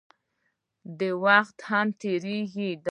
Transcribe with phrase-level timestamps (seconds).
[0.99, 2.71] داوخت هم تېريږي